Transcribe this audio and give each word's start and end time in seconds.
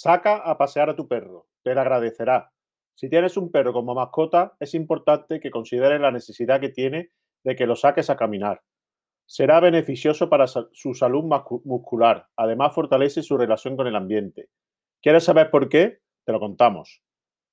Saca 0.00 0.36
a 0.36 0.56
pasear 0.56 0.90
a 0.90 0.94
tu 0.94 1.08
perro, 1.08 1.48
te 1.64 1.74
lo 1.74 1.80
agradecerá. 1.80 2.52
Si 2.94 3.10
tienes 3.10 3.36
un 3.36 3.50
perro 3.50 3.72
como 3.72 3.96
mascota, 3.96 4.54
es 4.60 4.74
importante 4.74 5.40
que 5.40 5.50
consideres 5.50 6.00
la 6.00 6.12
necesidad 6.12 6.60
que 6.60 6.68
tiene 6.68 7.10
de 7.42 7.56
que 7.56 7.66
lo 7.66 7.74
saques 7.74 8.08
a 8.08 8.16
caminar. 8.16 8.62
Será 9.26 9.58
beneficioso 9.58 10.28
para 10.30 10.46
su 10.46 10.94
salud 10.94 11.24
muscular. 11.64 12.28
Además, 12.36 12.76
fortalece 12.76 13.24
su 13.24 13.36
relación 13.36 13.76
con 13.76 13.88
el 13.88 13.96
ambiente. 13.96 14.50
¿Quieres 15.02 15.24
saber 15.24 15.50
por 15.50 15.68
qué? 15.68 15.98
Te 16.24 16.30
lo 16.30 16.38
contamos. 16.38 17.02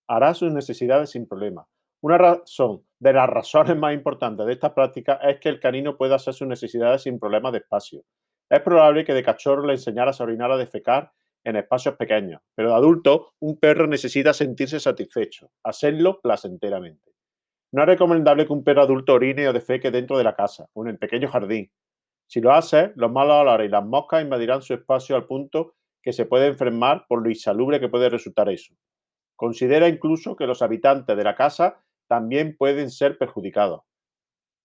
Hará 0.08 0.36
sus 0.36 0.54
necesidades 0.54 1.10
sin 1.10 1.28
problema. 1.28 1.68
Una 2.02 2.20
razón 2.20 2.86
de 3.00 3.14
las 3.14 3.28
razones 3.28 3.76
más 3.76 3.96
importantes 3.96 4.46
de 4.46 4.54
esta 4.54 4.76
práctica 4.76 5.16
es 5.16 5.40
que 5.40 5.50
el 5.50 5.60
canino 5.60 5.98
pueda 5.98 6.18
hacer 6.18 6.36
sus 6.36 6.48
necesidades 6.48 7.02
sin 7.02 7.18
problemas 7.18 7.54
de 7.54 7.58
espacio. 7.58 8.04
Es 8.52 8.60
probable 8.62 9.04
que 9.04 9.16
de 9.16 9.24
cachorro 9.24 9.66
le 9.66 9.74
enseñaras 9.74 10.22
a 10.22 10.26
orinar 10.26 10.52
a 10.52 10.58
defecar 10.58 11.12
en 11.46 11.56
espacios 11.56 11.96
pequeños, 11.96 12.42
pero 12.56 12.70
de 12.70 12.76
adulto 12.76 13.34
un 13.40 13.58
perro 13.58 13.88
necesita 13.88 14.34
sentirse 14.34 14.80
satisfecho, 14.80 15.52
hacerlo 15.64 16.20
placenteramente. 16.20 17.14
No 17.72 17.84
es 17.84 17.88
recomendable 17.88 18.46
que 18.46 18.54
un 18.54 18.64
perro 18.64 18.82
adulto 18.82 19.14
orine 19.14 19.48
o 19.48 19.54
defeque 19.54 19.92
dentro 19.92 20.18
de 20.18 20.24
la 20.24 20.36
casa 20.36 20.68
o 20.74 20.84
en 20.84 20.90
el 20.90 20.98
pequeño 20.98 21.28
jardín. 21.28 21.72
Si 22.28 22.42
lo 22.42 22.52
hace, 22.52 22.94
los 22.96 23.12
malos 23.12 23.36
olores 23.42 23.68
y 23.68 23.72
las 23.72 23.86
moscas 23.86 24.24
invadirán 24.24 24.64
su 24.64 24.74
espacio 24.74 25.16
al 25.16 25.28
punto 25.28 25.76
que 26.02 26.14
se 26.14 26.26
puede 26.26 26.48
enfermar 26.48 27.06
por 27.08 27.22
lo 27.22 27.30
insalubre 27.30 27.80
que 27.80 27.90
puede 27.90 28.10
resultar 28.10 28.50
eso. 28.50 28.74
Considera 29.36 29.88
incluso 29.88 30.36
que 30.36 30.48
los 30.48 30.62
habitantes 30.62 31.16
de 31.16 31.24
la 31.24 31.36
casa 31.36 31.84
también 32.08 32.56
pueden 32.58 32.90
ser 32.90 33.18
perjudicados. 33.18 33.82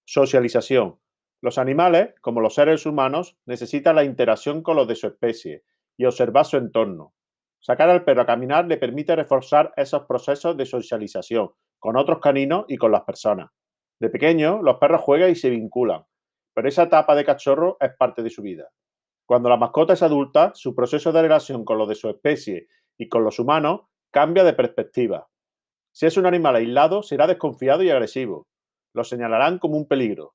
Socialización. 0.06 0.98
Los 1.42 1.58
animales, 1.58 2.14
como 2.20 2.41
los 2.41 2.55
seres 2.55 2.86
humanos, 2.86 3.36
necesitan 3.44 3.97
la 3.97 4.05
interacción 4.05 4.62
con 4.62 4.77
los 4.77 4.88
de 4.88 4.97
su 4.97 5.06
especie 5.06 5.64
y 6.00 6.06
observar 6.06 6.46
su 6.46 6.56
entorno. 6.56 7.12
Sacar 7.60 7.90
al 7.90 8.04
perro 8.04 8.22
a 8.22 8.27
caminar 8.27 8.66
le 8.66 8.78
permite 8.78 9.14
reforzar 9.14 9.70
esos 9.77 10.06
procesos 10.06 10.56
de 10.56 10.64
socialización 10.64 11.50
con 11.78 11.98
otros 11.98 12.20
caninos 12.20 12.64
y 12.69 12.78
con 12.78 12.91
las 12.91 13.02
personas. 13.02 13.50
De 14.00 14.08
pequeño, 14.08 14.62
los 14.62 14.78
perros 14.78 15.02
juegan 15.02 15.30
y 15.30 15.34
se 15.34 15.50
vinculan, 15.50 16.06
pero 16.55 16.70
esa 16.70 16.84
etapa 16.84 17.14
de 17.14 17.27
cachorro 17.27 17.77
es 17.80 17.91
parte 17.98 18.22
de 18.22 18.30
su 18.30 18.41
vida. 18.41 18.70
Cuando 19.27 19.50
la 19.50 19.58
mascota 19.58 19.92
es 19.92 20.02
adulta, 20.02 20.52
su 20.55 20.75
proceso 20.75 21.12
de 21.12 21.20
relación 21.20 21.66
con 21.66 21.77
los 21.77 21.86
de 21.86 21.97
su 21.97 22.08
especie 22.08 22.69
y 22.97 23.10
con 23.10 23.22
los 23.22 23.38
humanos 23.38 23.82
cambia 24.10 24.42
de 24.42 24.55
perspectiva. 24.55 25.28
Si 25.92 26.06
es 26.06 26.16
un 26.16 26.25
animal 26.25 26.56
aislado, 26.56 27.03
será 27.03 27.27
desconfiado 27.27 27.82
y 27.82 27.91
agresivo. 27.91 28.48
Lo 28.94 29.05
señalarán 29.05 29.58
como 29.58 29.77
un 29.77 29.86
peligro. 29.86 30.32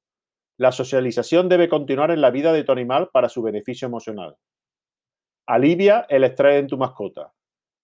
La 0.58 0.72
socialización 0.72 1.50
debe 1.50 1.70
continuar 1.70 2.12
en 2.12 2.22
la 2.22 2.30
vida 2.30 2.53
de 2.53 2.64
tu 2.64 2.72
animal 2.72 3.09
para 3.12 3.30
su 3.30 3.42
beneficio 3.42 3.88
emocional. 3.88 4.38
Alivia 5.48 6.08
el 6.10 6.24
estrés 6.24 6.60
en 6.60 6.68
tu 6.68 6.78
mascota. 6.78 7.32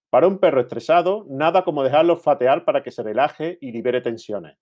Para 0.09 0.27
un 0.27 0.39
perro 0.39 0.61
estresado, 0.61 1.25
nada 1.29 1.63
como 1.63 1.83
dejarlo 1.83 2.13
olfatear 2.13 2.65
para 2.65 2.81
que 2.81 2.89
se 2.89 3.03
relaje 3.03 3.59
y 3.61 3.71
libere 3.71 4.01
tensiones. 4.01 4.57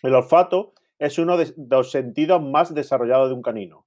El 0.00 0.14
olfato 0.14 0.74
es 0.98 1.18
uno 1.18 1.36
de 1.36 1.52
los 1.56 1.90
sentidos 1.90 2.40
más 2.40 2.72
desarrollados 2.72 3.30
de 3.30 3.34
un 3.34 3.42
canino. 3.42 3.86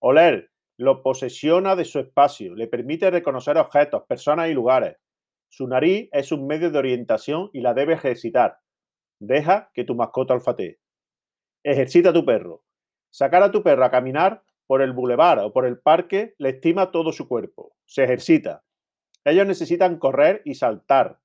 Oler 0.00 0.50
lo 0.76 1.02
posesiona 1.02 1.74
de 1.74 1.86
su 1.86 1.98
espacio, 1.98 2.54
le 2.54 2.66
permite 2.66 3.10
reconocer 3.10 3.56
objetos, 3.56 4.02
personas 4.06 4.50
y 4.50 4.52
lugares. 4.52 4.98
Su 5.48 5.66
nariz 5.66 6.08
es 6.12 6.30
un 6.30 6.46
medio 6.46 6.70
de 6.70 6.78
orientación 6.78 7.48
y 7.54 7.62
la 7.62 7.72
debe 7.72 7.94
ejercitar. 7.94 8.58
Deja 9.18 9.70
que 9.72 9.84
tu 9.84 9.94
mascota 9.94 10.34
olfatee. 10.34 10.78
Ejercita 11.62 12.10
a 12.10 12.12
tu 12.12 12.24
perro. 12.24 12.64
Sacar 13.10 13.42
a 13.42 13.50
tu 13.50 13.62
perro 13.62 13.84
a 13.84 13.90
caminar 13.90 14.42
por 14.72 14.80
el 14.80 14.94
bulevar 14.94 15.38
o 15.40 15.52
por 15.52 15.66
el 15.66 15.78
parque, 15.78 16.34
le 16.38 16.48
estima 16.48 16.90
todo 16.90 17.12
su 17.12 17.28
cuerpo, 17.28 17.74
se 17.84 18.04
ejercita. 18.04 18.64
Ellos 19.22 19.46
necesitan 19.46 19.98
correr 19.98 20.40
y 20.46 20.54
saltar. 20.54 21.20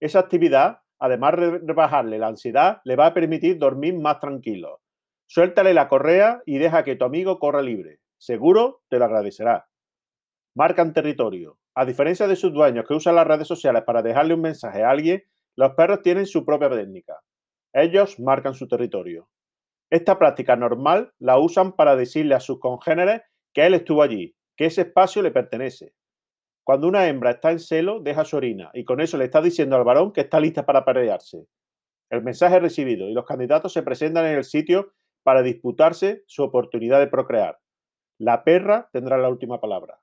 Esa 0.00 0.18
actividad, 0.18 0.82
además 0.98 1.34
de 1.62 1.72
bajarle 1.72 2.18
la 2.18 2.26
ansiedad, 2.26 2.82
le 2.84 2.96
va 2.96 3.06
a 3.06 3.14
permitir 3.14 3.58
dormir 3.58 3.98
más 3.98 4.20
tranquilo. 4.20 4.82
Suéltale 5.26 5.72
la 5.72 5.88
correa 5.88 6.42
y 6.44 6.58
deja 6.58 6.84
que 6.84 6.94
tu 6.94 7.06
amigo 7.06 7.38
corra 7.38 7.62
libre. 7.62 8.00
Seguro 8.18 8.82
te 8.90 8.98
lo 8.98 9.06
agradecerá. 9.06 9.66
Marcan 10.54 10.92
territorio. 10.92 11.56
A 11.74 11.86
diferencia 11.86 12.28
de 12.28 12.36
sus 12.36 12.52
dueños 12.52 12.84
que 12.86 12.92
usan 12.92 13.14
las 13.14 13.26
redes 13.26 13.48
sociales 13.48 13.82
para 13.86 14.02
dejarle 14.02 14.34
un 14.34 14.42
mensaje 14.42 14.82
a 14.82 14.90
alguien, 14.90 15.24
los 15.56 15.72
perros 15.72 16.02
tienen 16.02 16.26
su 16.26 16.44
propia 16.44 16.68
técnica. 16.68 17.18
Ellos 17.72 18.20
marcan 18.20 18.52
su 18.52 18.68
territorio. 18.68 19.30
Esta 19.90 20.18
práctica 20.18 20.54
normal 20.54 21.12
la 21.18 21.38
usan 21.38 21.72
para 21.72 21.96
decirle 21.96 22.36
a 22.36 22.40
sus 22.40 22.60
congéneres 22.60 23.22
que 23.52 23.66
él 23.66 23.74
estuvo 23.74 24.02
allí, 24.02 24.36
que 24.56 24.66
ese 24.66 24.82
espacio 24.82 25.20
le 25.20 25.32
pertenece. 25.32 25.94
Cuando 26.64 26.86
una 26.86 27.08
hembra 27.08 27.32
está 27.32 27.50
en 27.50 27.58
celo, 27.58 28.00
deja 28.00 28.24
su 28.24 28.36
orina 28.36 28.70
y 28.72 28.84
con 28.84 29.00
eso 29.00 29.18
le 29.18 29.24
está 29.24 29.42
diciendo 29.42 29.74
al 29.74 29.82
varón 29.82 30.12
que 30.12 30.20
está 30.20 30.38
lista 30.38 30.64
para 30.64 30.80
aparearse. 30.80 31.44
El 32.08 32.22
mensaje 32.22 32.56
es 32.56 32.62
recibido 32.62 33.08
y 33.08 33.14
los 33.14 33.24
candidatos 33.24 33.72
se 33.72 33.82
presentan 33.82 34.26
en 34.26 34.36
el 34.36 34.44
sitio 34.44 34.92
para 35.24 35.42
disputarse 35.42 36.22
su 36.26 36.44
oportunidad 36.44 37.00
de 37.00 37.08
procrear. 37.08 37.58
La 38.18 38.44
perra 38.44 38.88
tendrá 38.92 39.18
la 39.18 39.28
última 39.28 39.60
palabra. 39.60 40.00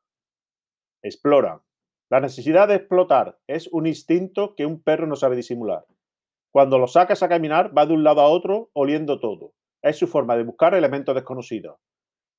Exploran. 1.01 1.61
La 2.09 2.19
necesidad 2.19 2.67
de 2.67 2.75
explotar 2.75 3.37
es 3.47 3.67
un 3.67 3.87
instinto 3.87 4.55
que 4.55 4.65
un 4.65 4.81
perro 4.81 5.07
no 5.07 5.15
sabe 5.15 5.35
disimular. 5.35 5.85
Cuando 6.51 6.79
lo 6.79 6.87
sacas 6.87 7.23
a 7.23 7.29
caminar, 7.29 7.77
va 7.77 7.85
de 7.85 7.93
un 7.93 8.03
lado 8.03 8.21
a 8.21 8.29
otro 8.29 8.69
oliendo 8.73 9.19
todo. 9.19 9.53
Es 9.87 9.97
su 9.97 10.07
forma 10.07 10.35
de 10.35 10.43
buscar 10.43 10.73
elementos 10.73 11.15
desconocidos. 11.15 11.77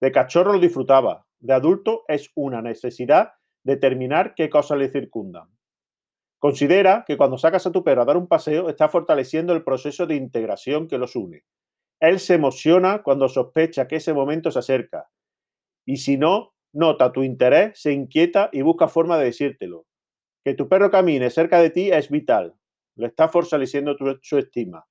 De 0.00 0.12
cachorro 0.12 0.52
lo 0.52 0.60
disfrutaba. 0.60 1.26
De 1.40 1.54
adulto 1.54 2.04
es 2.06 2.30
una 2.34 2.60
necesidad 2.60 3.32
determinar 3.64 4.34
qué 4.34 4.50
cosas 4.50 4.78
le 4.78 4.90
circundan. 4.90 5.48
Considera 6.38 7.04
que 7.06 7.16
cuando 7.16 7.38
sacas 7.38 7.66
a 7.66 7.72
tu 7.72 7.82
perro 7.82 8.02
a 8.02 8.04
dar 8.04 8.16
un 8.16 8.28
paseo, 8.28 8.68
está 8.68 8.88
fortaleciendo 8.88 9.52
el 9.54 9.64
proceso 9.64 10.06
de 10.06 10.14
integración 10.14 10.88
que 10.88 10.98
los 10.98 11.16
une. 11.16 11.44
Él 12.00 12.20
se 12.20 12.34
emociona 12.34 13.02
cuando 13.02 13.28
sospecha 13.28 13.88
que 13.88 13.96
ese 13.96 14.12
momento 14.12 14.50
se 14.50 14.58
acerca. 14.58 15.08
Y 15.86 15.96
si 15.96 16.16
no, 16.16 16.54
nota 16.72 17.12
tu 17.12 17.22
interés, 17.22 17.80
se 17.80 17.92
inquieta 17.92 18.50
y 18.52 18.62
busca 18.62 18.88
forma 18.88 19.18
de 19.18 19.24
decírtelo. 19.24 19.86
Que 20.44 20.54
tu 20.54 20.68
perro 20.68 20.90
camine 20.90 21.30
cerca 21.30 21.60
de 21.60 21.70
ti 21.70 21.90
es 21.90 22.10
vital. 22.10 22.54
Lo 22.94 23.06
está 23.06 23.28
fortaleciendo 23.28 23.96
su 24.22 24.38
estima. 24.38 24.87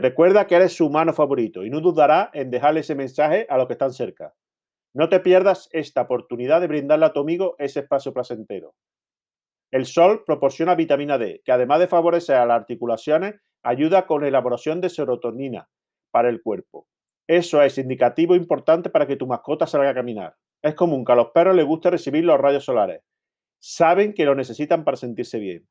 Recuerda 0.00 0.46
que 0.46 0.54
eres 0.54 0.72
su 0.72 0.86
humano 0.86 1.12
favorito 1.12 1.64
y 1.64 1.70
no 1.70 1.80
dudará 1.80 2.30
en 2.32 2.50
dejarle 2.50 2.80
ese 2.80 2.94
mensaje 2.94 3.46
a 3.48 3.58
los 3.58 3.66
que 3.66 3.74
están 3.74 3.92
cerca. 3.92 4.34
No 4.94 5.08
te 5.08 5.20
pierdas 5.20 5.68
esta 5.72 6.02
oportunidad 6.02 6.60
de 6.60 6.68
brindarle 6.68 7.06
a 7.06 7.12
tu 7.12 7.20
amigo 7.20 7.56
ese 7.58 7.80
espacio 7.80 8.12
placentero. 8.12 8.74
El 9.70 9.86
sol 9.86 10.22
proporciona 10.24 10.76
vitamina 10.76 11.18
D, 11.18 11.42
que 11.44 11.52
además 11.52 11.80
de 11.80 11.88
favorecer 11.88 12.36
a 12.36 12.46
las 12.46 12.60
articulaciones, 12.60 13.34
ayuda 13.64 14.06
con 14.06 14.22
la 14.22 14.28
elaboración 14.28 14.80
de 14.80 14.88
serotonina 14.88 15.68
para 16.12 16.28
el 16.28 16.42
cuerpo. 16.42 16.86
Eso 17.26 17.60
es 17.62 17.76
indicativo 17.78 18.36
importante 18.36 18.90
para 18.90 19.06
que 19.06 19.16
tu 19.16 19.26
mascota 19.26 19.66
salga 19.66 19.90
a 19.90 19.94
caminar. 19.94 20.36
Es 20.62 20.74
común 20.74 21.04
que 21.04 21.12
a 21.12 21.16
los 21.16 21.30
perros 21.30 21.56
les 21.56 21.66
guste 21.66 21.90
recibir 21.90 22.24
los 22.24 22.38
rayos 22.38 22.64
solares. 22.64 23.02
Saben 23.58 24.14
que 24.14 24.24
lo 24.24 24.34
necesitan 24.34 24.84
para 24.84 24.96
sentirse 24.96 25.38
bien. 25.38 25.66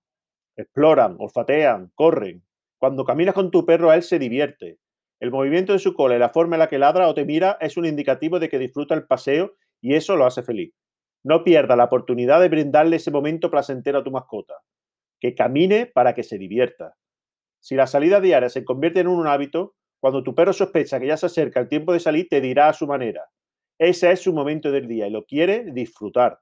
Exploran, 0.57 1.16
olfatean, 1.19 1.91
corren, 1.95 2.44
cuando 2.84 3.06
caminas 3.06 3.34
con 3.34 3.50
tu 3.50 3.66
perro, 3.66 3.94
él 3.94 4.04
se 4.04 4.20
divierte. 4.20 4.78
El 5.22 5.32
movimiento 5.32 5.72
de 5.72 5.80
su 5.80 5.94
cola 5.94 6.18
y 6.18 6.20
la 6.20 6.32
forma 6.34 6.58
en 6.58 6.60
la 6.60 6.68
que 6.68 6.78
ladra 6.78 7.08
o 7.08 7.14
te 7.14 7.24
mira 7.24 7.58
es 7.62 7.78
un 7.78 7.86
indicativo 7.86 8.40
de 8.42 8.50
que 8.50 8.60
disfruta 8.60 8.94
el 8.94 9.08
paseo 9.08 9.54
y 9.80 9.96
eso 9.96 10.18
lo 10.18 10.26
hace 10.26 10.44
feliz. 10.44 10.74
No 11.24 11.46
pierda 11.46 11.78
la 11.78 11.86
oportunidad 11.86 12.42
de 12.42 12.50
brindarle 12.50 12.98
ese 12.98 13.10
momento 13.10 13.50
placentero 13.50 14.00
a 14.00 14.04
tu 14.04 14.12
mascota. 14.12 14.56
Que 15.22 15.34
camine 15.34 15.86
para 15.86 16.14
que 16.14 16.24
se 16.24 16.38
divierta. 16.38 16.96
Si 17.62 17.76
la 17.76 17.88
salida 17.88 18.20
diaria 18.20 18.50
se 18.50 18.66
convierte 18.66 19.00
en 19.00 19.08
un 19.08 19.28
hábito, 19.28 19.76
cuando 20.02 20.22
tu 20.22 20.36
perro 20.36 20.52
sospecha 20.52 21.00
que 21.00 21.08
ya 21.08 21.16
se 21.16 21.28
acerca 21.28 21.62
el 21.62 21.70
tiempo 21.70 21.94
de 21.94 22.02
salir, 22.02 22.28
te 22.28 22.42
dirá 22.42 22.68
a 22.68 22.74
su 22.74 22.86
manera. 22.86 23.24
Ese 23.80 24.12
es 24.12 24.20
su 24.20 24.34
momento 24.34 24.74
del 24.74 24.90
día 24.90 25.08
y 25.08 25.12
lo 25.12 25.24
quiere 25.24 25.72
disfrutar. 25.72 26.42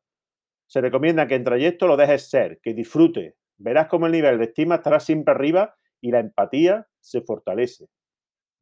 Se 0.66 0.82
recomienda 0.82 1.28
que 1.28 1.36
en 1.36 1.44
trayecto 1.44 1.86
lo 1.86 1.98
dejes 1.98 2.32
ser, 2.32 2.60
que 2.64 2.74
disfrute. 2.74 3.36
Verás 3.60 3.90
cómo 3.90 4.08
el 4.08 4.12
nivel 4.12 4.40
de 4.40 4.46
estima 4.46 4.78
estará 4.78 5.00
siempre 5.00 5.36
arriba 5.36 5.76
y 6.02 6.12
la 6.12 6.20
empatía 6.20 6.88
se 7.00 7.22
fortalece. 7.22 7.88